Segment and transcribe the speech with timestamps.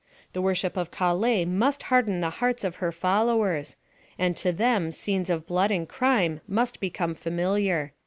[0.33, 3.75] The worship of Kale must harden the hearts of hei followers;
[4.17, 7.93] and to them scenes of blood and crime must become familiar."